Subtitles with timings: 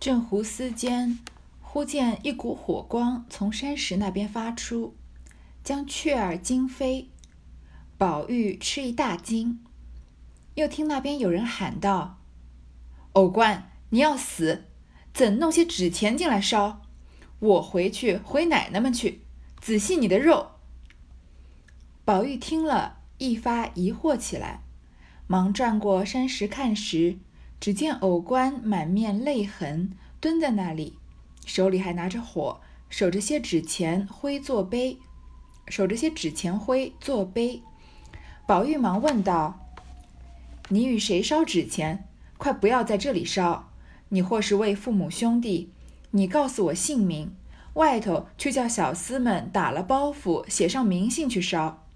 [0.00, 1.18] 正胡思间，
[1.60, 4.96] 忽见一股火光从山石那边发出，
[5.62, 7.10] 将雀儿惊飞。
[7.98, 9.62] 宝玉吃一大惊，
[10.54, 12.18] 又听那边有人喊道
[13.12, 14.64] ：“偶官，你要死，
[15.12, 16.80] 怎弄些纸钱进来烧？
[17.38, 19.20] 我回去回奶奶们去，
[19.60, 20.52] 仔细你的肉。”
[22.06, 24.62] 宝玉听了一发疑惑起来，
[25.26, 27.18] 忙转过山石看时。
[27.60, 30.96] 只见偶官满面泪痕，蹲在那里，
[31.44, 34.98] 手里还拿着火，守着些纸钱灰作碑，
[35.68, 37.62] 守着些纸钱灰作碑。
[38.46, 39.60] 宝玉忙问道
[40.70, 42.08] ：“你与谁烧纸钱？
[42.38, 43.68] 快不要在这里烧！
[44.08, 45.70] 你或是为父母兄弟，
[46.12, 47.36] 你告诉我姓名，
[47.74, 51.86] 外头去叫小厮们打了包袱，写上名信去烧。”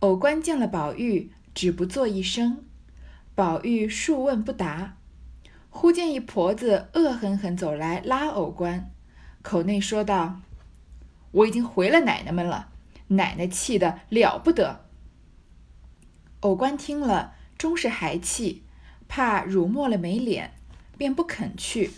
[0.00, 2.64] 偶官见了宝玉，只不作一声。
[3.40, 4.98] 宝玉数问不答，
[5.70, 8.90] 忽见一婆子恶狠狠走来拉偶官，
[9.40, 10.42] 口内说道
[11.32, 12.68] ：“我已经回了奶奶们了，
[13.06, 14.84] 奶奶气得了不得。”
[16.40, 18.62] 偶官听了，终是还气，
[19.08, 20.52] 怕辱没了没脸，
[20.98, 21.92] 便不肯去。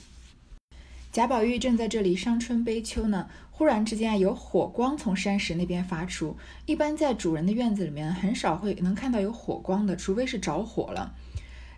[1.11, 6.37] 贾宝玉正在这里伤春悲秋呢，忽然之间有火光从山石那边发出。
[6.67, 11.13] 一般在主人的院子里面，很少会能看到有火光的，除非是着火了。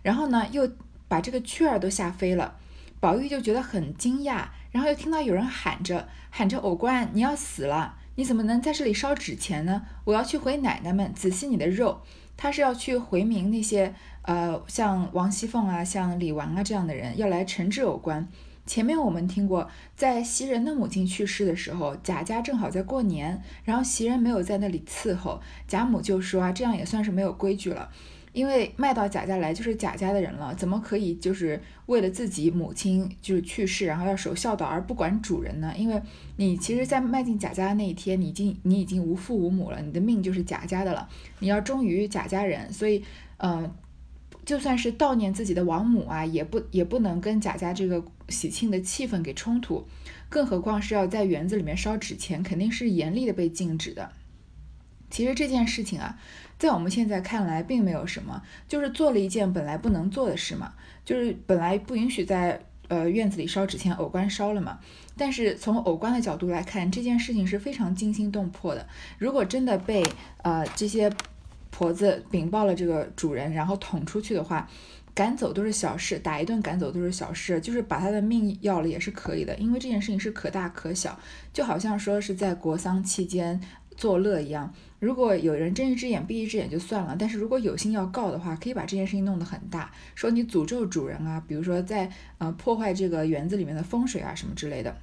[0.05, 0.69] 然后呢，又
[1.07, 2.57] 把这个雀儿都吓飞了。
[2.99, 7.95] 宝玉就觉得很惊讶，然后又听到有人喊着喊着：“偶官，你要死了！
[8.13, 9.81] 你怎么能在这里烧纸钱呢？
[10.03, 12.03] 我要去回奶奶们，仔细你的肉。”
[12.37, 18.27] 他是要去回明那些呃，像王熙凤啊，像李纨啊这样的人，要来惩治偶官。
[18.67, 27.89] 前面我们听过，在袭人的母亲去世的时候，贾家正好在过年，然后袭人没有在那里伺候，贾母就说啊，这样也算是没有规矩了，
[28.35, 35.73] 因为卖到贾家来就是贾家的人了，怎么可以就是为了自己母亲就是去世，然后要守孝道而不管主人呢？
[35.77, 36.01] 因为
[36.35, 43.03] 你其实，在迈进贾家的那一天，你已经你已经无父无母了，你的命就是贾家的了，你要忠于贾家人，所以，
[43.37, 43.73] 嗯。
[44.45, 49.87] 就算是悼念自己的王母啊，也不也不能跟贾家这个喜庆的气氛给冲突，
[50.29, 54.11] 更何况是要在园子里面烧纸钱，肯定是严厉的被禁止的。
[55.09, 56.19] 其实这件事情啊，
[56.57, 60.73] 在我们现在看来并没有什么，就是做了一件本来不能做的事嘛，
[61.03, 64.79] 就是本来不允许在呃院子里烧纸钱，偶官烧了嘛。
[65.17, 68.87] 但是从偶官的角度来看，这件事情是非常惊心动魄的。
[69.17, 70.05] 如果真的被
[70.43, 71.11] 呃这些。
[71.77, 74.65] 婆子禀报了这个主人，然后捅出去的话，
[75.13, 81.19] 赶走都是小事，打一顿赶走都是小事，就是把他的命要了也是可以的，因为这件事情是可大可小，
[81.51, 83.59] 就好像说是在国丧期间
[83.97, 84.73] 作乐一样。
[85.05, 94.97] 如果有人睁一只眼闭一只眼就算了，但是如果有心要告的话，可以把这件事情弄得很大，说你诅咒主人啊，比如说在呃破坏这个园子里面的风水啊什么之类的。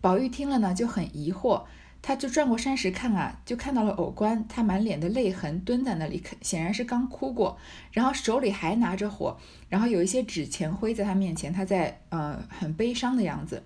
[0.00, 1.62] 宝玉听了呢就很疑惑。
[2.00, 7.58] 他就转过山石看啊，就看到了偶官，他满脸的泪痕，蹲在那里，显然是刚哭过，
[7.90, 9.36] 然后手里还拿着火，
[9.68, 13.64] 然后有一些纸钱灰在他面前，他在呃很悲伤的样子。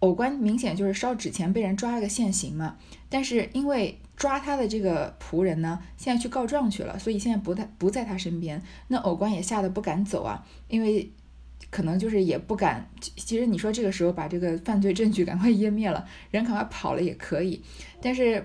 [0.00, 2.76] 偶官明显就是烧纸钱被人抓了个现行嘛，
[3.08, 11.10] 但是因为抓他的这个仆人呢，现在去告状去了，所以现在不在不在他身边，那偶官也吓得不敢走啊，因为。
[11.70, 17.62] 可能就是也不敢，其实你说这个时候把这个犯罪证据赶快湮灭了，人赶快跑了也可以，
[18.02, 18.44] 但是，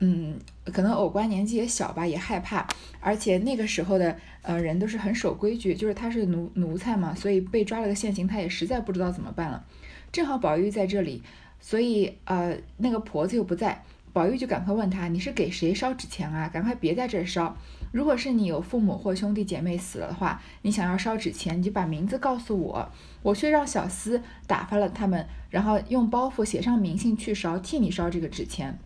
[0.00, 2.66] 嗯，可能偶官年纪也小吧，也害怕，
[3.00, 9.64] 而且那个时候的呃人都是很守规矩，就是他是奴奴才嘛，所以被抓了个现行，他也实在不知道怎么办了。
[10.12, 11.22] 正好宝玉在这里，
[11.58, 13.82] 所以呃那个婆子又不在。
[14.12, 16.46] 宝玉就赶快问他：“你是给谁烧纸钱啊？
[16.46, 17.56] 赶快别在这儿烧！
[17.92, 28.78] 如果是你有父母或兄弟姐妹死了的话，你想要烧纸钱，你就把名字告诉我，我去让小厮打发了他们，然后用包袱写上名姓去烧，替你烧这个纸钱。”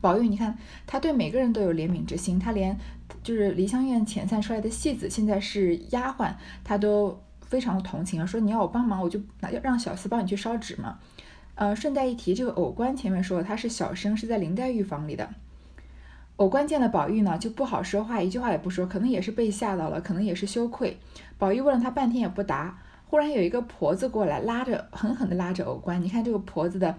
[0.00, 0.56] 宝玉，你看
[0.86, 2.78] 他对每个人都有怜悯之心，他连
[3.22, 6.32] 就是梨香院遣散出来的戏子，现在是丫鬟，
[6.64, 10.98] 他都非常的同情啊，说你要我帮忙，我就拿让小厮帮你去烧纸嘛。
[11.54, 15.30] 呃，顺带一提，这个偶官前面说他是小生，是在林黛玉房里的。
[16.36, 20.98] 偶官见了宝玉呢，就不好说话，一句话也不说，可能也是被吓到了，可能也是羞愧。
[21.38, 22.78] 宝玉问了他半天也不答。
[23.08, 26.02] 忽然有一个婆子过来，拉着狠狠地拉着偶官。
[26.02, 26.98] 你看这个婆子的，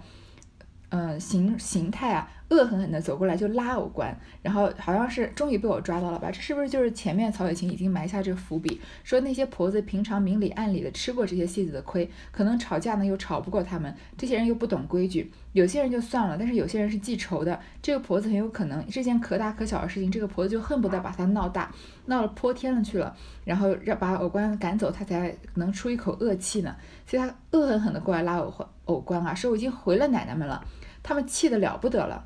[0.88, 6.30] 呃，形形态啊，恶狠狠地走过来就拉偶官，然后好像是终于被我抓到了吧？
[6.30, 21.70] 这是不是就是前面曹雪芹已经埋下这个伏笔，说那些婆子平常明里暗里的吃过这些戏子的亏，可能吵架呢又吵不过他们，这些人又不懂规矩，有些人就算了，但是有些人是记仇的，这个婆子很有可能这件可大可小的事情，这个婆子就恨不得把它闹大，
[22.06, 26.74] 闹了泼天了去了，然后让把偶官赶走，他才能出一口恶气呢，
[27.06, 28.52] 所以他恶狠狠地过来拉偶
[28.86, 30.64] 偶官啊，说我已经回了奶奶们了，
[31.02, 32.24] 他们气得了不得了。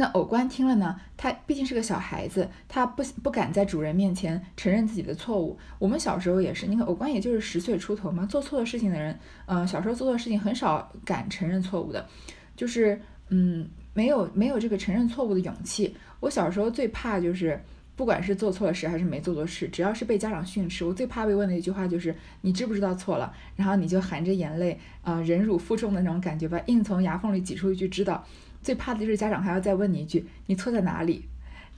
[0.00, 5.58] 那偶官听了呢，他毕竟是个小孩子，他不不敢在主人面前承认自己的错误。
[5.80, 12.06] 我们小时候也是，你看偶官也就是十岁出头嘛，做错了事情的人，嗯，小时候做错事情很少敢承认错误的，
[12.54, 13.00] 就是
[13.30, 15.96] 嗯，没有没有这个承认错误的勇气。
[16.20, 17.60] 我小时候最怕就是，
[17.96, 23.34] 不管是做错了事还是没做错事，只要是被家长训斥，我最怕被问的一句话就是你知不知道错了？
[23.56, 28.24] 然后你就含着眼泪啊，忍辱负重的那种感觉吧，硬从牙缝里挤出一句知道。
[28.62, 31.24] 最怕的就是家长还要再问你一句“你错在哪里”，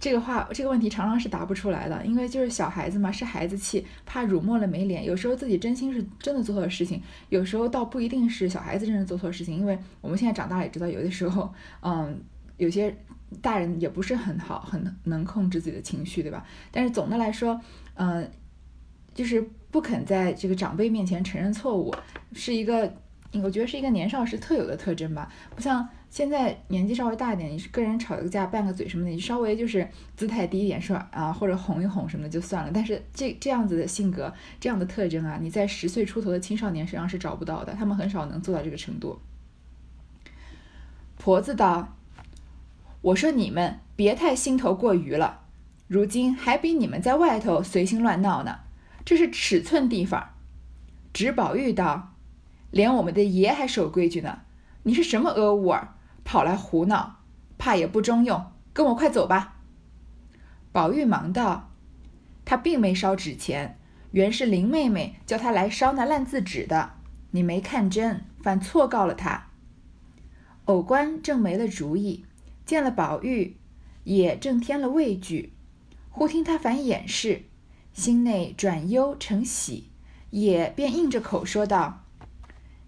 [0.00, 5.04] 这个话这个问题常常是答不出来的，因为就是小孩子嘛，是孩子气，怕辱没了没脸。
[5.04, 12.18] 有时候自己真心是真的做错了事情，有时候倒不一定是小孩子真的做错事情，因为我们现在长大了也知道，有的时候，嗯，
[12.56, 12.96] 有些
[13.42, 16.44] 大人也不是很好，很能控制自己的情绪，对吧？
[16.70, 17.60] 但是总的来说，
[17.94, 18.26] 嗯，
[19.12, 21.94] 就是不肯在这个长辈面前承认错误，
[22.32, 22.90] 是一个
[23.42, 25.86] 我觉得是一个年少时特有的特征吧，不像。
[26.10, 32.70] 现在年纪稍微大一点，你是跟人吵个架、拌个嘴什么的，你稍微就是姿态低一点，说啊或者哄一哄什么的就算了。
[32.74, 39.20] 但是这这样子的性格、这样的特征啊，你在十岁出头的青少年身上是找不到的，他们很少能做到这个程度。
[41.16, 41.96] 婆子道
[43.02, 45.42] ：“我说你们别太心头过于了，
[45.86, 48.58] 如今还比你们在外头随心乱闹呢，
[49.04, 50.30] 这是尺寸地方。”
[51.14, 52.14] 直宝玉道
[52.72, 54.40] ：“连我们的爷还守规矩呢，
[54.82, 55.94] 你是什么阿兀儿？”
[56.30, 57.16] 跑来胡闹，
[57.58, 59.56] 怕也不中用，跟我快走吧。
[60.70, 61.72] 宝玉忙道
[62.46, 63.80] ：“他并没烧纸钱，
[64.12, 66.92] 原是林妹妹叫他来烧那烂字纸的，
[67.32, 69.48] 你没看真，反错告了他。”
[70.66, 72.24] 偶官正没了主意，
[72.64, 73.56] 见了宝玉，
[74.04, 75.52] 也正添了畏惧，
[76.10, 77.46] 忽听他反掩饰，
[77.92, 79.90] 心内转忧成喜，
[80.30, 82.04] 也便硬着口说道：“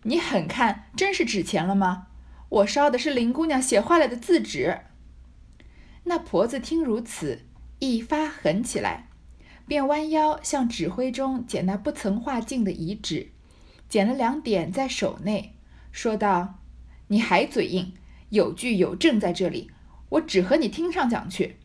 [0.05, 2.07] 你狠看真是纸钱了吗？”
[2.53, 4.81] 我烧的是林姑娘写坏了的字纸。
[6.05, 7.47] 那婆子听如此，
[7.79, 9.09] 一发狠起来，
[9.67, 13.31] 便弯腰向纸灰中捡那不曾画净的遗纸，
[13.89, 15.57] 捡了两点在手内，
[15.93, 16.59] 说道
[17.09, 17.95] ：“你还嘴硬，
[18.29, 19.71] 有据有证在这里，
[20.11, 21.57] 我只和你听上讲去。”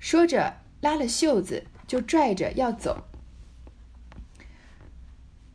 [0.00, 3.09] 说着拉了袖子，就拽着要走。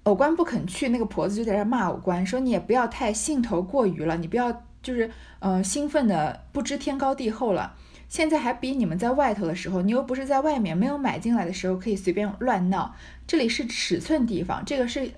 [0.06, 5.10] 偶官不肯去，那个婆子就在这骂偶官，说你也不要太兴头过于了，你不要就是
[5.40, 7.76] 呃兴奋的不知天高地厚了。
[8.08, 12.94] 现在还比你们在外头的时候，你又不是在外面没有买进来的时候可以随便乱闹。
[13.26, 15.10] 这里是尺寸地方，这个是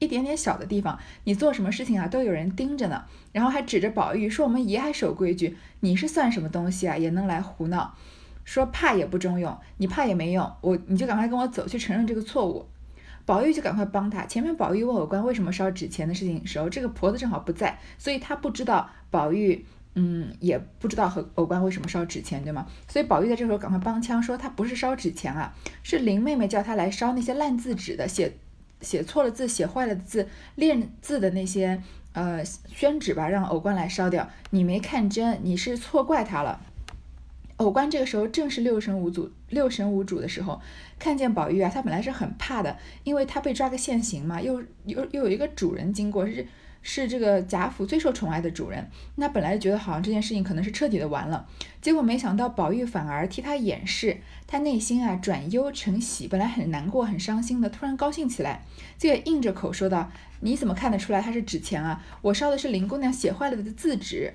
[0.00, 3.04] 一点点小的地方，你做什么事情啊都有人盯着呢。
[3.30, 6.96] 然后还指着宝玉说我们爷还守规矩，你是算什么东西啊？
[6.96, 7.94] 也能来胡闹？
[8.44, 12.66] 说怕也不中用，你怕也没用，我你就赶快跟我走去承认这个错误。
[13.26, 14.26] 宝玉就赶快帮他。
[14.26, 22.66] 前面宝玉问偶官为什么烧纸钱的事情时候，这个婆子正好不在，所以他不知道宝玉，嗯，也不知道和偶官为什么烧纸钱，对吗？
[22.88, 28.36] 所以宝玉在这时候赶快帮腔，说他不是烧纸钱啊，是林妹妹叫他来烧那些烂字纸的，写
[28.80, 31.82] 写错了字、写坏了字、练字的那些
[32.12, 34.28] 呃宣纸吧，让偶官来烧掉。
[34.50, 36.60] 你没看真，你是错怪他了。
[37.58, 40.60] 偶官这个时候正是六神无主、六神无主的时候，
[40.98, 46.46] 看见宝玉啊，他本来是很怕的，因为他被抓个现行嘛，又又又有一个主人经过，是
[46.82, 51.46] 是这个贾府最受宠爱的主人，那本来觉得好像这件事情可能是彻底的完了，
[51.80, 54.18] 结果没想到宝玉反而替他掩饰，
[54.48, 58.64] 他内心啊转忧成喜，本来很难过、很伤心的，突然高兴起来，
[58.98, 62.04] 就也硬着口说道：“你怎么看得出来他是纸钱啊？
[62.20, 64.34] 我烧的是林姑娘写坏了的字纸。”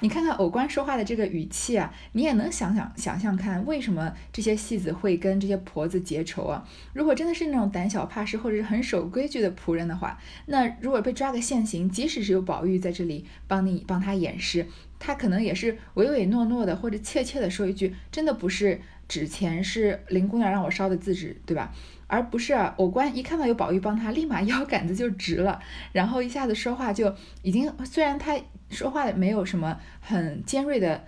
[0.00, 6.66] 你看看偶官说话的这个语气啊，你也能想想想象看，为什么这些戏子会跟这些婆子结仇啊？
[6.92, 14.66] 如果真的是那种胆小怕事或者是很守规矩的仆人的话，那如果被抓个现行，即使是有宝玉在这里帮你帮他掩饰，
[14.98, 21.72] 他可能也是唯唯诺诺的或者怯怯的说一句，真的不是纸钱，是林姑娘让我烧的字纸，对吧？
[22.10, 25.60] 而不是偶官一看到有宝玉帮他，立马 腰杆子就直了，
[25.92, 28.34] 然后一下子说话就已经，虽然他
[28.70, 31.04] 说话没有什么很尖锐的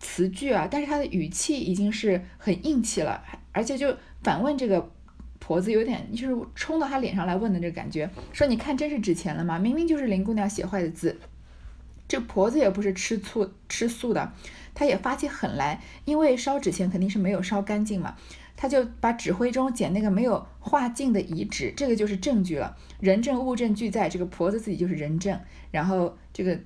[0.00, 4.90] 词句啊，但是他的语气已经是很硬气了，而且就反问这个
[5.38, 9.58] 婆子，有点就是冲到他脸上来问的这个感觉，说你看真是值钱了吗？
[9.58, 11.18] 明明就是林姑娘写坏的字。
[12.06, 14.32] 这婆子也不是吃醋吃素的，
[14.74, 18.14] 她也发起狠来，因为烧纸钱肯定是没有烧干净嘛，
[18.56, 25.40] 她就把纸灰中捡那个没有化净的遗址，这个就是证据了，人证物证俱在，这个婆子自己就是人证，
[25.70, 26.60] 然后这个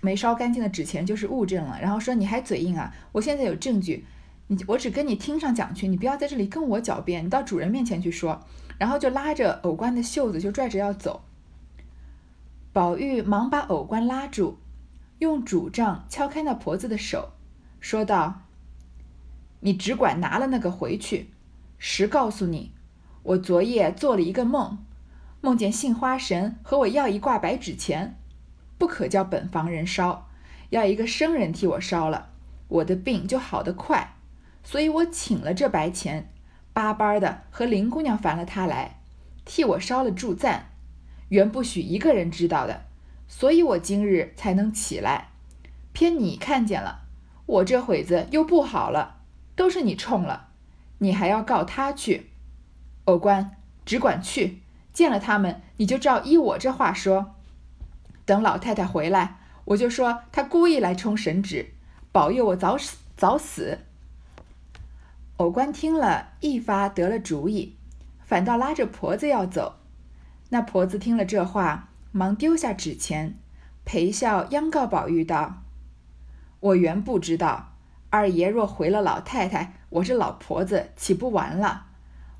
[0.00, 4.04] 没烧干净的纸钱就是物证了，然后说你还嘴硬啊，我现在有证据，
[4.46, 8.44] 你我只跟你听上讲去，你不要在这里跟我狡辩，你到主人面前去说，
[8.78, 11.22] 然后就拉着偶官的袖子就拽着要走，
[12.72, 14.58] 宝玉忙把偶官拉住。
[15.18, 17.32] 用拄杖敲开那婆子的手，
[17.80, 18.42] 说道
[19.58, 21.30] ：“你只管拿了那个回去。
[21.76, 22.70] 实告诉你，
[23.24, 24.78] 我昨夜做了一个梦，
[25.40, 28.16] 梦见杏花神和我要一挂白纸钱，
[28.78, 30.28] 不可叫本房人烧，
[30.70, 32.30] 要一个生人替我烧了，
[32.68, 34.14] 我的病就好得快。
[34.62, 36.30] 所以我请了这白钱，
[36.72, 39.00] 巴巴的和林姑娘烦了他来，
[39.44, 40.70] 替我烧了祝赞，
[41.28, 42.84] 原不许一个人知道的。”
[43.30, 45.28] 所以我今日才能起来，
[45.92, 47.02] 偏你看见了，
[47.44, 49.20] 我这会子又不好了，
[49.54, 50.48] 都是你冲了，
[50.98, 52.30] 你还要告他去。
[53.04, 54.62] 偶官只管去，
[54.94, 57.34] 见了他们，你就照依我这话说。
[58.28, 61.70] 等老太太回来，我就说她故意来冲神旨，
[62.12, 63.78] 保佑我早死早死。
[65.38, 67.74] 偶官听了一发得了主意，
[68.22, 69.76] 反倒拉着婆子要走。
[70.50, 71.88] 那婆子听了这话。
[72.10, 73.38] 忙丢下纸钱，
[73.84, 75.62] 陪笑央告宝玉道
[76.58, 77.74] ：“我原不知道，
[78.08, 81.86] 二爷若回了老太太，我这老婆子岂不完了？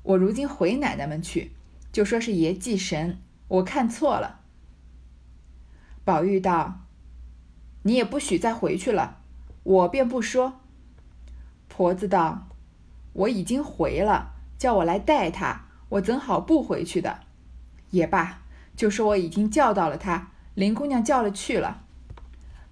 [0.01, 1.51] 我如今回奶奶们去，
[1.91, 4.38] 就说是爷祭神，我看错了。”
[6.09, 6.79] 宝玉道
[7.85, 9.17] ：“你也不许再回去了，
[9.61, 10.59] 我便不说。”
[11.69, 12.47] 婆子道
[13.13, 17.19] ：“我已经回了，叫我来带他，我怎好不回去的？
[17.91, 18.41] 也罢。”
[18.75, 21.83] 就说我已经叫到了他，林姑娘叫了去了。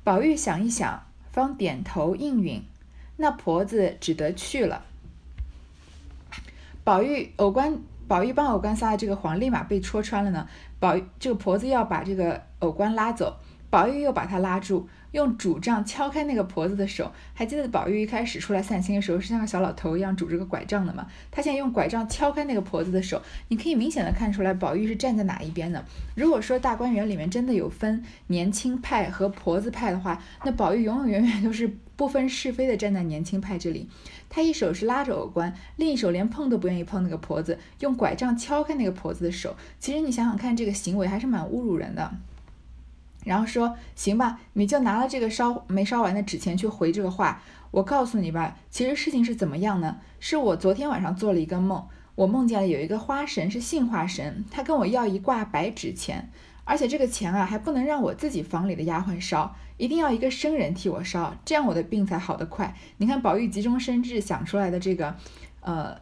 [0.03, 2.63] 宝玉想一想，方点头应允。
[3.17, 4.83] 那婆子只得去了。
[6.83, 10.47] 宝玉偶官，宝玉帮偶官撒的这个谎，立马被戳穿了呢。
[10.79, 13.37] 宝玉这个婆子要把这个偶官拉走，
[13.69, 14.87] 宝玉又把他拉住。
[15.11, 21.07] 用拄杖敲开那个婆子的手，还记得宝玉一开始出来散心的时候是像个小老头一样拄着个拐杖的吗？
[21.31, 25.83] 他现在用拐杖敲开那个婆子的手，你可以明显的看出来宝玉是站在哪一边的。
[26.13, 33.89] 如果说大观园里面真的有分年轻派和婆子派的话，那宝玉永永远远都是不分是非的站在年轻派这里。
[34.29, 39.57] 他一手是拉着偶官，另一手连碰都不愿意碰那个婆子，用拐杖敲开那个婆子的手。
[39.79, 42.13] 其实你想想看，这个行为还是蛮侮辱人的。
[43.25, 47.41] 然后说行吧，你就拿了这个烧没烧完的纸钱去回这个话。
[47.71, 49.97] 我告诉你吧，其实事情是怎么样呢？
[50.19, 51.85] 是我昨天晚上做了一个梦，
[52.15, 56.29] 我梦见了有一个花神是杏花神，他跟我要一挂白纸钱，
[56.63, 62.75] 而且这个钱啊还不能让我自己房里的丫鬟烧，一定要一个生人替我烧，这样我的病才好得快。
[62.97, 65.15] 你看宝玉急中生智想出来的这个，
[65.61, 65.95] 呃，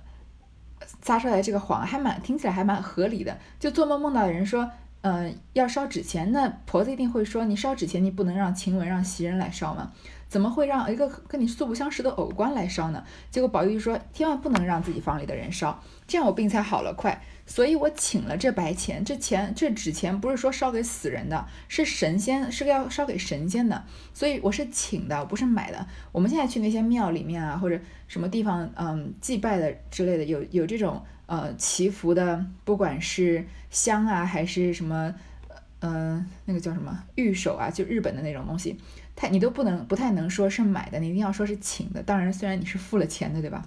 [1.01, 3.37] 撒出来这个谎还蛮听起来还蛮合理的。
[3.59, 4.71] 就做梦梦到的人说。
[5.07, 9.91] 嗯，要烧纸钱，那婆子一定会说，你烧纸钱，你不能让晴雯、让袭人来烧吗？
[10.35, 13.01] 怎么会让一个跟你素不相识的偶官来烧呢？
[13.31, 17.23] 结果宝玉就说，千万不能让自己房里的人烧，这样我病才好了快。
[17.45, 25.87] 所以我请了这白钱，这钱这纸钱不是说烧给死人的，是神仙，是要烧给神仙的，所以我是请的，不是买的。
[26.11, 31.01] 我们现在去那些庙里面啊，或者什么地方，嗯，祭拜的之类的，有有这种。
[31.27, 35.15] 呃，祈福的，不管是香啊，还是什么，
[35.79, 38.77] 呃，那个叫什么玉手啊，就日本的那种东西，
[39.15, 42.03] 他你都不能不太能说是买的，你一定要说是请的。
[42.03, 43.63] 当然，虽然你是付了钱的，对吧？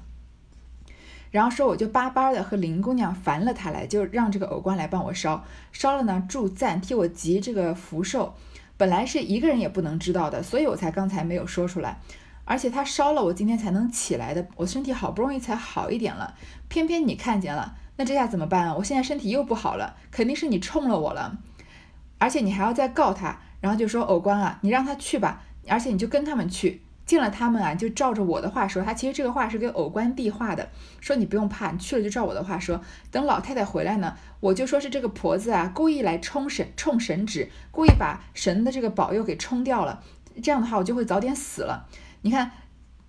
[1.30, 8.34] 然后说我就巴巴的和林姑娘烦了他来，就让这个偶官来帮我烧，烧了呢，祝赞替我集这个福寿，
[8.76, 11.98] 本来是一个人也不能知道的，所以我才刚才没有说出来。
[12.46, 16.34] 而且他烧了，我今天才能起来的，我身体好不容易才好一点了，
[16.68, 18.74] 偏偏你看见了，那这下怎么办啊？
[18.74, 21.36] 我现在身体又不好了，肯定是你冲了我了，
[22.16, 30.68] 而且你还要再告他，然后就说偶官啊，你让他去吧，而且你就跟他们去，见了他们啊，就照着我的话说，他其实这个话是给偶官递话的，
[31.00, 40.02] 说你不用怕，你去了就照我的话说，等老太太回来呢，我就说是这个婆子啊，故意来冲神冲神旨，故意把神的这个保佑给冲掉了，
[40.42, 41.86] 这样的话我就会早点死了。
[42.22, 42.50] 你看，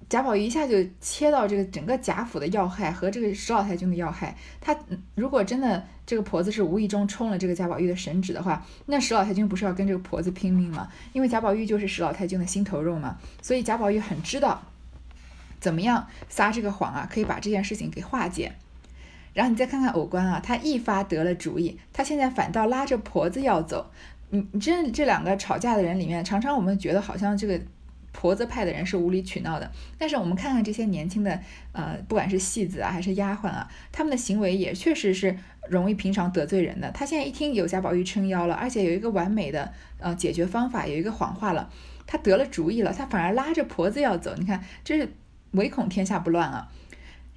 [0.08, 4.36] 贾宝玉一下就切到这个整个贾府的要害和这个史老太君的要害。
[4.60, 4.76] 他
[5.14, 10.92] 如果真的这个婆子是无意中冲了这个贾宝玉的神旨的话，那史老太君不是要跟这个婆子拼命吗？
[11.14, 13.20] 因为贾宝玉就是史老太君的心头肉嘛。
[13.44, 14.64] 所以贾宝玉很知道
[15.60, 18.54] 怎么样撒这个谎啊，可以把这件事情给化解。
[19.36, 23.92] 然后你再看看偶官啊，他一发得了主意，他现在反倒拉着婆子要走。
[24.32, 27.62] 你你这这两个吵架的人里面，常常我们觉得好像这个
[28.12, 31.40] 婆子派的人是无理取闹的，但是我们看看这些年轻的
[31.72, 35.38] 呃，不管是戏子啊还是丫鬟啊，他们的行为也确实是
[35.70, 36.92] 容易平常得罪人的。
[36.92, 41.70] 他现在一听有贾宝玉撑腰了，而且有一个完美的呃解决方法，有一个谎话了，
[42.06, 44.36] 他得了主意了，他反而拉着婆子要走。
[44.38, 45.14] 你看，这是
[45.52, 46.68] 唯恐天下不乱啊。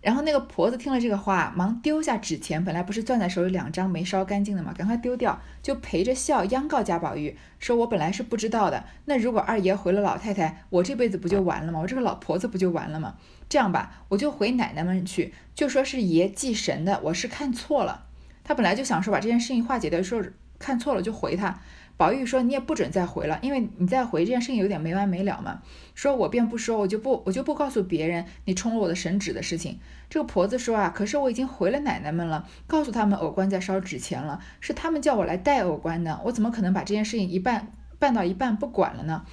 [0.01, 11.79] 然后那个婆子听了这个话，忙丢下纸钱，本来不是攥在手里两张没烧干净的嘛，赶快丢掉，就陪着笑央告贾宝玉说：“我本来是不知道的，那如果二爷回了老太太，我这辈子不就完了吗？
[11.79, 13.15] 我这个老婆子不就完了吗？
[13.49, 18.07] 这样吧，我就回奶奶们去，就说是爷祭神的，我是看错了。
[18.45, 20.23] 他本来就想说把这件事情化解掉，说
[20.59, 21.61] 看错了就回他。”
[21.99, 25.63] 宝玉说：“你也不准再回了，因为你再回这件事情有点没完没了嘛。
[25.95, 39.25] 说我便不说，我就不，我就不告诉别人你冲了我的神旨的事情。”这个婆子说：“啊，可是我已经回了奶奶们了，告诉他们偶官在烧纸钱了，是他们叫我来带偶官的，我怎么可能把这件事情一半办到一半不管了呢？”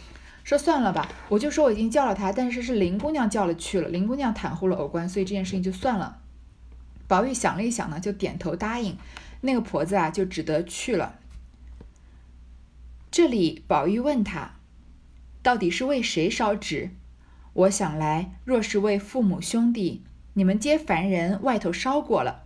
[0.44, 6.18] 说算了吧，我就说我已经叫了他，但是是林姑娘叫了去了，林姑娘袒护了偶官，所以这件事情就算了。
[7.10, 8.96] 宝玉想了一想呢，就点头答应，
[9.42, 11.20] 那个婆子啊就只得去了。
[13.10, 14.60] 这里，宝玉问他
[15.42, 16.92] ：“到底是为谁烧纸？”
[17.54, 20.04] 我想来，若是为父母兄弟，
[20.36, 22.44] 你们皆凡人，外头烧过了，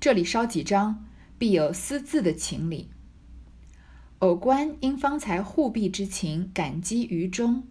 [0.00, 1.06] 这里烧几张，
[1.38, 2.90] 必有私自的情理。
[4.18, 7.62] 偶官因方才护庇之情感激于衷，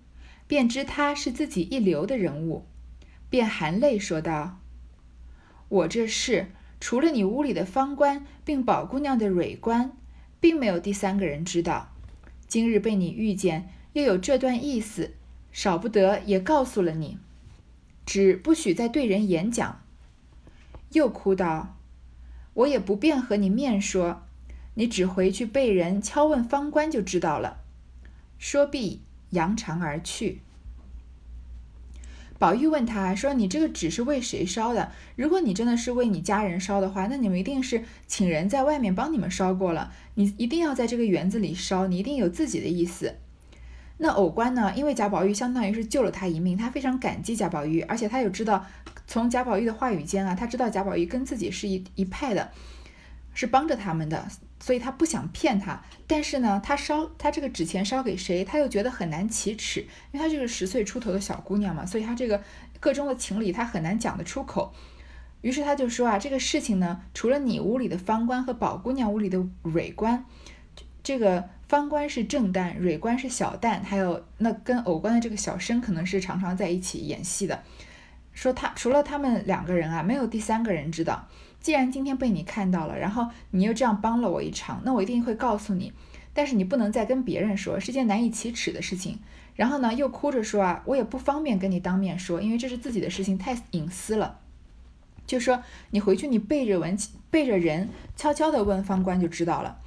[0.48, 2.66] 便知他是自己一流的人物，
[3.30, 4.59] 便含泪说道
[5.70, 9.96] ：“我这事，除了你屋里的方官，并宝姑娘的蕊官，
[10.40, 11.94] 并没有第三个人知道。”
[12.48, 15.14] 今日被你遇见，又有这段意思，
[15.52, 17.20] 少不得也告诉了你，
[18.08, 19.84] 只不许再对人演讲。
[20.94, 21.78] 又哭道
[22.56, 24.24] ：“我也不便和你面说，
[24.74, 27.60] 你只回去被人敲问方官就知道了。”
[28.40, 30.42] 说毕，扬长而去。
[32.40, 34.92] 宝玉问他说：“你这个纸是为谁烧的？
[35.18, 39.92] 如果你真的是为你家人烧的话，那你们一定是请人在外面帮你们烧过了。
[40.16, 43.16] 你一定要在这个园子里烧，你一定有自己的意思。”
[44.02, 44.72] 那偶官呢？
[44.78, 48.66] 因为贾宝玉相当于是救了他一命，他非常感激贾宝玉，而且他又知道
[49.06, 52.50] 从贾宝玉的话语间啊，他知道贾宝玉跟自己是一一派的，
[53.34, 54.26] 是帮着他们的。
[54.60, 59.80] 所以他不想骗他，但是呢，他烧他这个纸钱烧给谁，他又觉得很难启齿，
[60.12, 62.44] 因为他就是十岁出头的小姑娘嘛，所以他这个
[62.80, 64.74] 个中的情理他很难讲得出口。
[65.42, 70.26] 于是他就说啊，这个事情呢，除了你屋里的方官和宝姑娘屋里的蕊官，
[71.02, 77.64] 这个方官是正旦，蕊官是小旦，还有那跟偶官的这个小生，可能是常常在一起演戏的。
[78.34, 81.28] 说他除了他们两个人啊，没有第三个人知道。
[81.62, 85.92] 既然今天被你看到了，然后你又这样帮了我一场，那我一定会告诉你。
[86.34, 89.20] 但是你不能再跟别人说，是件难以启齿的事情。
[89.56, 94.40] 然后呢，又哭着说啊，我也不方便跟你当面说，因为这是自己的事情，太隐私了。
[95.28, 96.98] 就说你回去，你背着文，
[97.30, 99.80] 背着人，悄悄地问方官就知道了。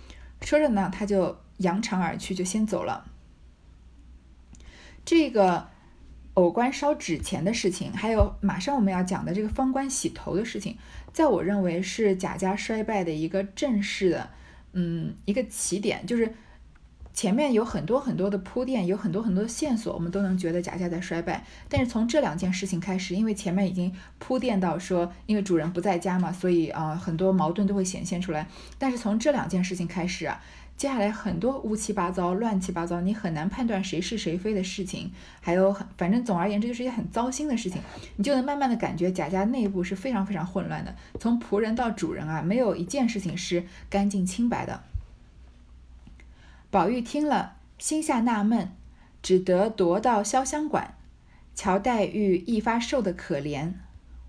[0.42, 3.06] 说着呢，他就扬长而去，就先走了。
[5.04, 5.68] 这个。
[6.34, 10.78] 偶官烧纸钱的事情，还有马上我们要讲的这个方官洗头的事情，
[11.12, 14.30] 在我认为是贾家衰败的一个正式的，
[14.72, 16.06] 嗯，一个起点。
[16.06, 16.32] 就是
[17.14, 21.44] 前面有很多很多的铺垫，有很多很多的线索，我们都能觉得贾家在衰败。
[21.68, 28.46] 但是从这两件事情开始，因为前面已经铺垫到说，因为主人不在家嘛，所以啊，很多矛盾都会显现出来。
[28.78, 30.40] 但是从这两件事情开始啊。
[30.74, 37.80] 接下来很多乌七八糟、乱七八糟，你很难判断谁是谁非的事情，还有很反正总而言之就是一些很糟心的事情，
[38.16, 44.82] 你就能慢慢的感觉贾家内部是非常非常混乱的，从仆人到主人啊，没有一件事情是干净清白的。
[46.72, 48.72] 宝玉听了，心下纳闷，
[49.22, 50.94] 只得踱到潇湘馆，
[51.54, 53.74] 瞧黛玉一发瘦的可怜，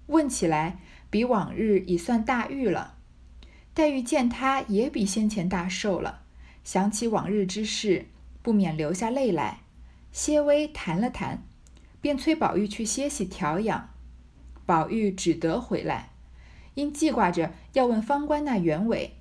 [0.08, 0.80] 问起来，
[1.10, 2.96] 比往日已算大愈了。
[3.74, 6.24] 黛玉见他也比先前大瘦了。
[6.66, 8.08] 想起往日之事，
[8.42, 9.60] 不免流下泪来。
[10.12, 11.42] 些微谈了谈，
[12.02, 13.92] 便催宝玉去歇息调养。
[14.66, 16.10] 宝玉只得回来，
[16.74, 19.14] 因记挂着要问方官那原委，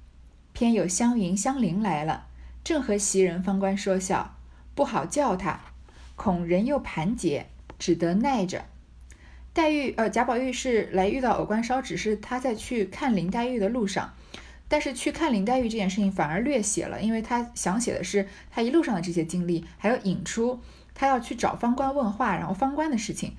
[0.52, 2.26] 偏有湘云、香菱来了，
[2.64, 4.36] 正和袭人、方官说笑，
[4.74, 5.60] 不好叫他，
[6.16, 7.46] 恐人又盘结，
[7.78, 8.64] 只得耐着。
[9.52, 14.14] 黛玉，呃，贾宝玉是来遇到偶官烧纸，是他在去看林黛玉的路上。
[14.68, 20.60] 但是去看林黛玉这件事情反而略写了，因为他想写的是他一路上的这些经历，还有引出
[20.94, 23.34] 他要去找方官问话，然后方官的事情，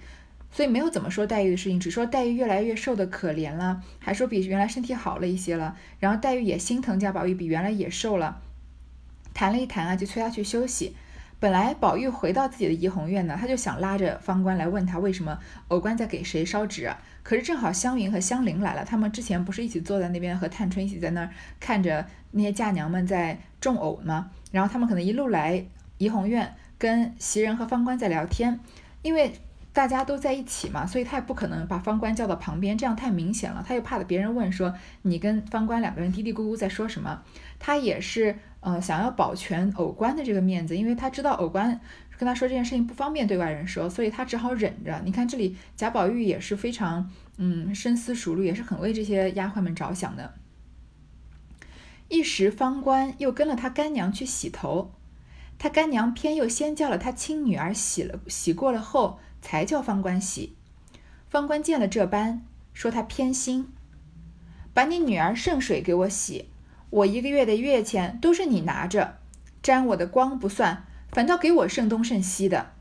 [0.51, 8.43] 所以没有怎么说黛玉的事情，只说黛玉越来越瘦的可怜了，还说比原来身体好了一些了，然后黛玉也心疼贾宝玉比原来也瘦了，
[9.33, 10.95] 谈了一谈啊，就催他去休息。
[11.39, 16.89] 本来宝玉回到自己的怡红院呢，他就想拉着方官来问他为什么偶官在给谁烧纸？
[17.21, 24.31] 可是正好湘云和香菱来了，他们之前不是一起坐在那边和探春一起在那儿看着那些嫁娘们在种藕吗？
[24.51, 25.65] 然后他们可能一路来
[25.97, 28.57] 怡红院跟袭人和方官在聊天，
[29.01, 29.33] 因为
[29.73, 33.61] 大家都在一起嘛，所以他也不可能把方官叫到旁边，这样太明显了。
[33.67, 37.21] 他又怕别人问说你跟方官两个人嘀嘀咕咕在说什么，
[37.59, 38.37] 他也是。
[38.63, 41.80] 呃，想要保全偶官的这个面子，因为他知道偶官
[42.17, 45.02] 跟他说这件事情不方便对外人说，所以他只好忍着。
[45.04, 50.34] 你看这里贾宝玉也是非常嗯深思熟虑，也是很为这些丫鬟们着想的。
[52.08, 54.93] 一时方官又跟了他干娘去洗头，
[55.58, 60.56] 他干娘偏又先叫了他亲女儿洗了洗过了后，才叫方官洗。
[61.30, 63.67] 方官见了这般，说他偏心，
[64.73, 66.49] 把你女儿圣水给我洗。
[66.93, 69.17] 我一个月的月钱都是你拿着，
[69.63, 72.73] 沾我的光不算，反倒给我剩东剩西的。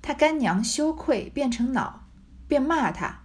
[0.00, 2.04] 他干娘羞愧变成恼，
[2.46, 3.24] 便骂他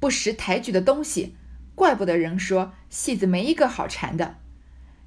[0.00, 1.36] 不识抬举的东西，
[1.74, 4.36] 怪不得人说戏子没一个好缠的。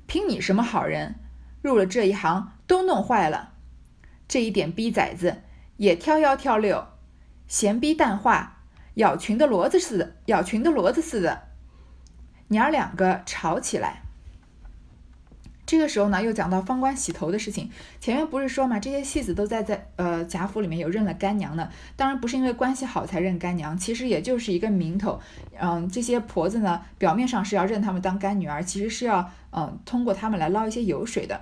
[0.06, 1.16] 凭你什么好人，
[1.64, 3.54] 入了这一行都弄坏了。
[4.28, 5.42] 这一点逼崽子
[5.78, 6.86] 也挑幺挑六，
[7.48, 8.62] 闲逼淡化，
[8.96, 11.48] 咬群的骡子似的，咬群的骡子似的。
[12.52, 14.02] 娘儿两个吵起来，
[15.66, 17.72] 这个时候呢，又讲到方官洗头的事情。
[18.02, 25.18] 前面不是说嘛，这些戏子都在在呃贾府里面有认了干娘的，当然不是因为关系好才认干娘，其实也就是一个名头。
[25.58, 31.40] 嗯，这些婆子呢，表面上是要认他们当干女儿，其实是要嗯通过他们来捞一些油水的。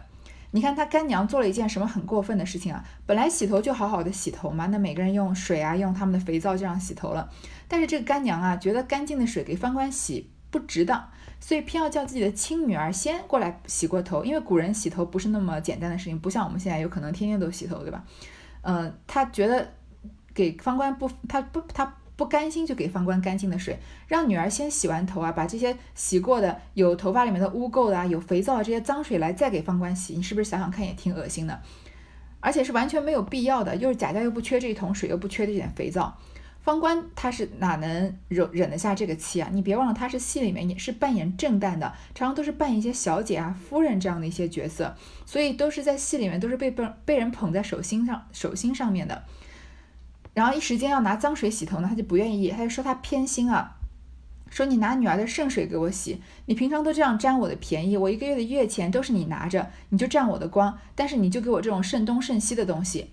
[0.52, 2.86] 你看他干娘做了一件什么很过分的事情啊？
[3.08, 7.28] 本来洗头就好好的洗头嘛，那每个人用水啊，用他们的肥皂这样洗头了，
[7.68, 10.30] 但是这个干娘啊，觉得干净的水给方官洗。
[10.52, 11.10] 不值当，
[11.40, 18.04] 所以偏要叫自己的亲女儿先过来洗过头，因为古人洗头不是那么简单的事情，不像我们现在有可能天天都洗头，对吧？
[18.62, 19.70] 嗯，他觉得
[20.34, 31.62] 给方官不，他不，他不甘心就给方官干净的水，让女儿先洗完头啊，把这些洗过的有头发里面的污垢的啊，有肥皂这些脏水来再给方官洗，你是不是想想看也挺恶心的？
[32.42, 36.18] 而且是完全没有必要的，又是贾家又不缺这一桶水，又不缺这点肥皂。
[36.62, 39.50] 方官他是哪能忍忍得下这个气啊？
[39.52, 44.96] 你别忘了，他是戏里面也是扮演正旦的，常常都是扮演一些小姐啊、夫人这样的一些角色，
[45.26, 49.24] 所以都是在戏里面都是被被被人捧在手心上手心上面的。
[50.34, 53.78] 然后一时间要拿脏水洗头呢，他就不愿意，他就说他偏心啊，
[54.50, 63.10] 说你拿女儿的圣水给我洗，你平常都这样占我的便宜，我一个月的月钱都是你拿着，你就占我的光，但是你就给我这种剩东剩西的东西。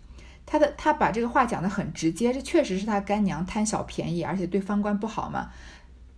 [0.46, 5.50] 他的他把这个话讲得很直接，这确实是他干娘贪小便宜，而且对方官不好嘛。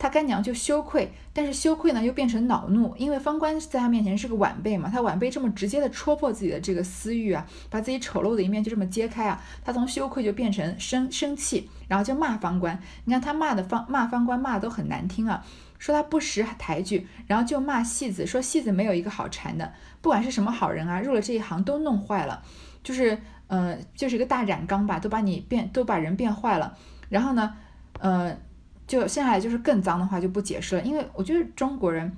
[0.01, 12.81] 他干娘就羞愧，但是羞愧呢又变成恼怒，因为方官在他面前是个晚辈嘛，他晚辈这么直接的戳破自己的这个私欲啊，把自己丑陋的一面就这么揭开啊，他从羞愧就变成生生气，然后就骂方官。
[13.07, 15.45] 你看他骂的方骂方官骂的都很难听啊，
[15.79, 22.43] 说他不识抬举，然后就骂戏子，说戏子没有一个好缠的，不管是什么好人啊，入了这一行都弄坏了，
[22.83, 23.19] 就是。
[23.49, 26.77] 呃，就是一个大染缸吧，都把你变，都把人变坏了。
[27.09, 27.57] 然后呢，
[27.99, 28.37] 呃，
[28.87, 32.15] 就现在就是更脏的话就不解释了，因为我觉得中国人，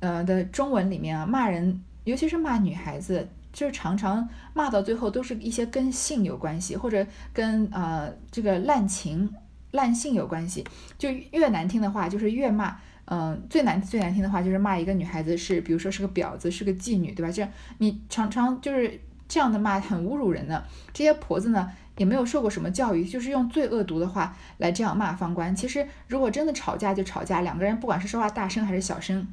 [0.00, 9.32] 呃的中文里面啊，骂人，尤其是骂女孩子，就是常常骂到最后都是一些跟性有关系，或者跟呃这个滥情、
[9.70, 10.64] 烂性有关系。
[10.98, 12.76] 就越难听的话，就是越骂。
[13.06, 17.30] 嗯，最难最难听的话就是骂一个女孩子是，比如说是个婊子，是个妓女，对吧？
[17.30, 17.46] 这
[17.78, 19.00] 你常常就是。
[19.28, 25.52] 这样的骂很侮辱人的，这些婆子呢也没有受过什么教育，就是用最恶毒的话来这样骂方官。
[25.56, 29.26] 其实如果真的吵架就吵架，两个人不管是说话大声还是小声，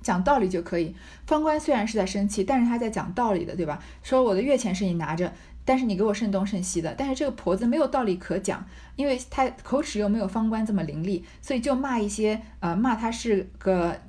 [0.00, 0.94] 讲道理就可以。
[1.26, 3.82] 方官虽然是在生气，但是他在讲道理的，对吧？
[4.04, 5.32] 说我的月钱是你拿着，
[5.68, 6.94] 但是你给我剩东剩西的。
[6.96, 14.00] 但是这个婆子没有道理可讲，因为她口齿又没有方官这么伶俐，所以就骂一些呃骂她是个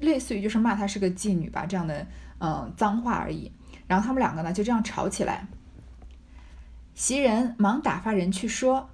[0.00, 2.06] 类似于就是骂她是个妓女吧这样的
[2.40, 3.50] 嗯脏话而已。
[3.86, 5.46] 然后他们两个呢就这样吵起来。
[6.94, 8.90] 袭人忙打发人去说：“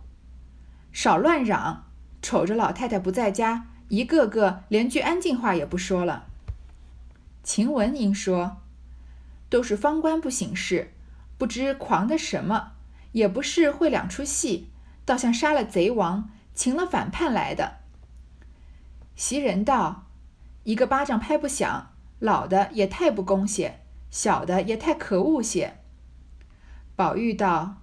[0.92, 1.86] 少乱嚷，
[2.22, 6.26] 瞅着老太太不在家，一个个连句安静话也不说了。”
[7.42, 8.58] 晴雯应说
[9.50, 10.92] ：“都是方官不省事，
[11.38, 12.72] 不知狂的什么，
[13.12, 14.70] 也不是会两出戏，
[15.04, 17.78] 倒像杀了贼王，擒了反叛来的。”
[19.16, 20.06] 袭人道
[20.64, 25.78] ：“一个巴掌拍不响，老的也太不公些。”小的也太可恶些。
[26.94, 27.78] 宝玉道：“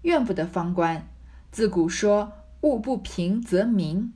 [0.00, 1.06] 怨不得方官，
[1.50, 2.32] 自古说
[2.62, 4.14] 物不平则鸣。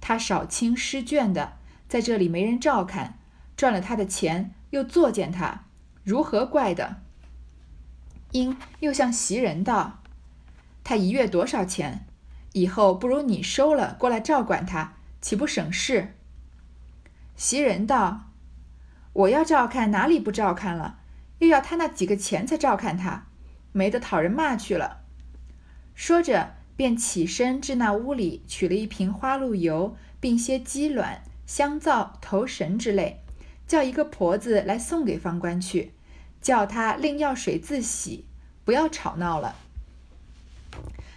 [0.00, 3.18] 他少卿诗卷的，在这里没人照看，
[3.58, 5.66] 赚了他的钱，又作践他，
[6.02, 7.02] 如何怪的？
[8.32, 10.00] 因又向袭人道
[10.84, 12.06] ：“他一月多少钱？
[12.52, 16.14] 以后不如你收了过来照管他，岂不省事？”
[17.36, 18.30] 袭人道
[19.12, 20.98] ：“我要照看哪里不照看了？
[21.38, 23.26] 又要他那几个钱才照看他，
[23.72, 25.00] 没得讨人骂去了。”
[25.94, 33.22] 说着，便起身至那屋里取了一瓶花露油，并些鸡卵、香皂、头绳之类，
[33.66, 35.92] 叫一个婆子来送给方官去。
[36.40, 38.24] 叫他另药水自洗，
[38.64, 39.56] 不要吵闹了。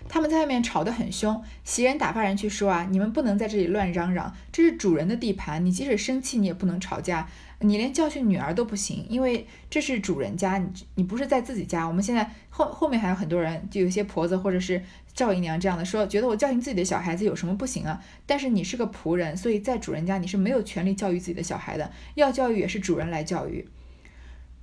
[0.09, 7.27] 他们在外面吵得很凶，袭人打发人去说啊，你们不能在这里乱嚷嚷，这是主人的地盘，你即使生气，你也不能吵架，
[7.61, 11.87] 你连教训女儿都不行，因为这是主人家，你你不是在自己家。
[11.87, 14.83] 我们现在后后面还有很多人，就有些婆子或者是
[15.15, 17.99] 赵姨娘这样的说，觉得我教训自己的小孩子有什么不行啊？
[18.27, 23.67] 但是你是个仆人，所以在主人家你是没有权利教育自己的小孩的，要教育也是主人来教育。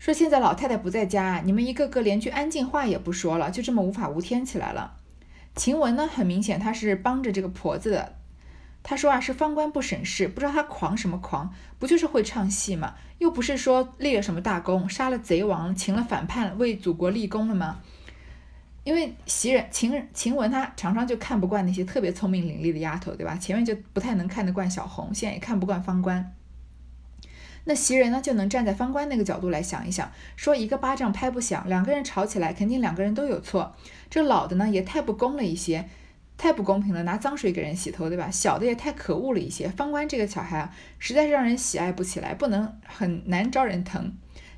[0.00, 4.96] 说现在老太太不在家，你们一个个连句安静话也不说了，就这么无法无天起来了。
[5.54, 8.14] 晴雯呢，很明显她是帮着这个婆子的。
[8.82, 12.94] 她说啊，是方官不省事，不知道他狂什么狂，不就是会唱戏吗？
[13.18, 17.82] 又不是说立了什么大功，杀了贼王，擒了反叛，为祖国立功了吗？
[18.84, 23.36] 因为袭人晴晴雯她常常就看不惯那些特别聪明伶俐的丫头，对吧？
[23.36, 26.34] 前面就不太能看得惯小红，现在也看不惯方官。
[27.64, 33.74] 那袭人呢，就能站在方官那个角度来想一想，说一个巴掌拍不响，两个人吵起来，肯定两个人都有错。
[34.08, 35.88] 这老的呢，也太不公了一些，
[36.36, 38.30] 太不公平了，拿脏水给人洗头，对吧？
[38.30, 39.68] 小的也太可恶了一些。
[39.68, 44.12] 方官这个小孩啊，实在是让人喜爱不起来，不能很难招人疼。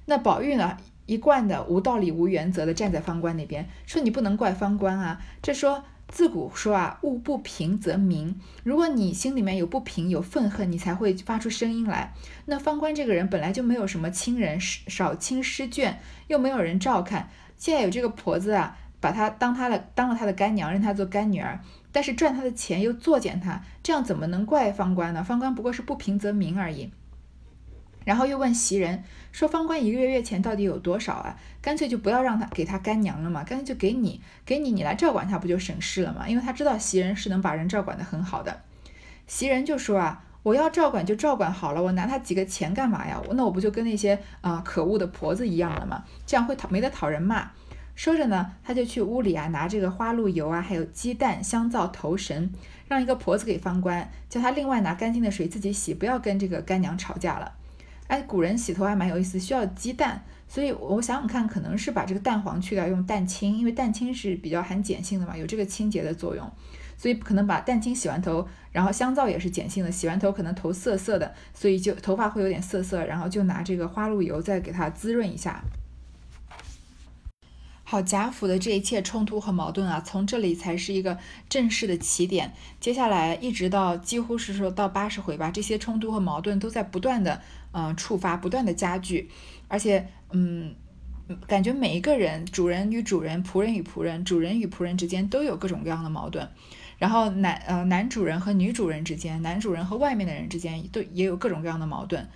[0.07, 5.85] 那宝玉呢，一贯的无道理、无原则的站在方官那边，说你不能怪方官啊，这说。
[6.13, 8.39] 自古说啊，物不平则鸣。
[8.63, 12.13] 如果你心里面有不平、有愤恨，你才会发出声音来。
[12.45, 15.95] 那方官这个人本来就没有什么亲人，少亲失眷，
[16.27, 17.31] 又没有人照看。
[17.57, 21.59] 现在有这个婆子啊，把他当他的当了他的干娘，认他做干女儿，
[21.91, 25.25] 但是赚他的钱又作践他，这样怎么能怪方官呢？
[25.25, 26.93] 方官不过是不平则鸣而已。
[28.05, 31.37] 然后又问袭人说：“方官一个月月钱到底有多少啊？
[31.61, 36.29] 干脆就不要让他给他干娘了嘛，干脆就给你，给你，你来照管他，不就省事了吗？
[36.29, 38.63] 因为他知道袭人是能把人照管得很好的。
[39.27, 43.21] 袭人就说啊，我要照管就照管好了，我拿他几个钱干嘛呀？
[43.35, 46.05] 那我不就跟那些啊可恶的婆子一样了吗？
[46.27, 47.51] 这样会讨没得讨人骂。
[47.95, 52.51] 说着呢，他就去屋里啊拿这个花露油啊，还有鸡蛋、香皂、头绳，
[52.89, 57.53] 让一个婆子给方官，叫他另外拿干净的水自己洗，不要跟这个干娘吵架了。”
[58.13, 66.53] 哎，古人洗头还蛮有意思，需要鸡蛋，所以我想想看，可能是把这个蛋黄去掉，用蛋清，因为蛋清是比较含碱性的嘛，有这个清洁的作用，
[66.99, 75.65] 所以可能把蛋清洗完头，然后香皂也是碱性的，洗完头可能头涩涩的，所以就头发会有点涩涩，然后就拿这个花露油再给它滋润一下。
[77.85, 81.19] 好，贾府的这一切冲突和矛盾啊，从这里才是一个
[81.51, 82.53] 正式的起点。
[82.81, 89.29] 接下来一直到几乎是说到八十回吧，这些冲突和矛盾都在不断的嗯触发，不断的加剧，
[89.69, 90.75] 而且嗯，
[91.47, 96.49] 感觉每一个人，主人与主人，仆人与仆人，主人与仆人之间都有各种各样的矛盾。
[96.99, 102.29] 然后男呃男主人和女主人之间，男主人和外面的人之间都也有各种各样的矛盾。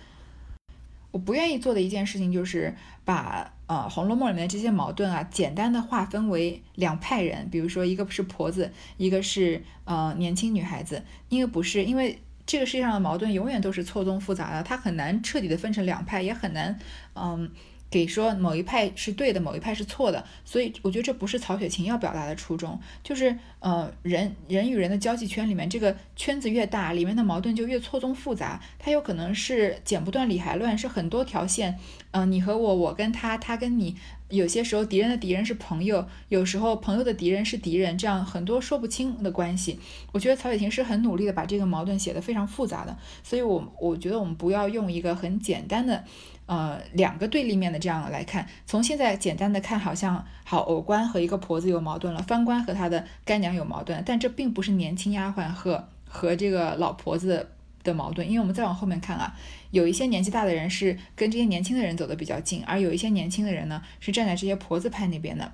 [1.11, 16.79] 我不愿意做的一件事情就是把呃《红楼梦》里面的这些矛盾啊，简单的划分为两派人，比如说一个是婆子，一个是呃年轻女孩子，因为不是，因为这个世界上的矛盾永远都是错综复杂的，它很难彻底的分成两派，也很难
[17.13, 17.51] 嗯。
[17.89, 31.79] 给说某一派是对的，某一派是错的，所以我觉得这不是曹雪芹要表达的初衷，就是呃人人与人的交际圈里面，这个圈子越大，里面的矛盾就越错综复杂，它有可能是剪不断理还乱，是很多条线，
[32.11, 33.95] 嗯，你和我，我跟他，他跟你，
[34.29, 39.79] 有些时候敌人的敌人是朋友，有时候朋友的敌人是敌人，这样很多说不清的关系。
[40.11, 46.03] 我觉得曹雪芹是很努力的把这个矛盾写得非常复杂的，所以我我觉得我们不要用一个很简单的。
[46.47, 57.49] 呃，两个对立面的这样来看，从现在简单的看，好像好偶官和一个婆子有矛盾了，方官和他的干娘有矛盾，但这并不是年轻丫鬟和 和这个老婆子
[57.83, 59.35] 的矛盾，因为我们再往后面看啊，
[59.71, 65.51] 有一些年纪大的人是跟这些年轻的人走得比较近，而有一些年轻的人呢是站在这些婆子派那边的，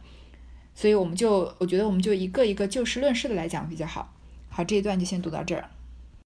[0.76, 4.14] 所以我们就我觉得我们就一个一个就事论事的来讲比较好。
[4.50, 5.68] 好，这一段就先读到这儿。